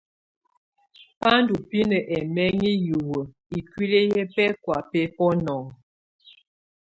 [1.21, 3.19] Bá ndù binǝ ɛmɛŋɛ hiwǝ
[3.57, 5.67] ikuili yɛ bɛkɔ̀á bɛ bunɔŋɔ.